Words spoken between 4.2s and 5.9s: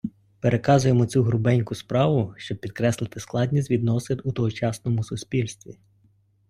у тогочасному суспільстві.